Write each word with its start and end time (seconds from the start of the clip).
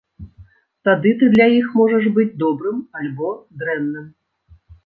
Тады 0.89 1.11
ты 1.19 1.29
для 1.35 1.47
іх 1.57 1.67
можаш 1.81 2.09
быць 2.17 2.27
добрым 2.47 2.81
альбо 3.03 3.29
дрэнным. 3.61 4.13